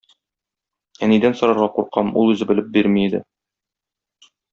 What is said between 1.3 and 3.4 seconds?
сорарга куркам, ул үзе белеп бирми иде.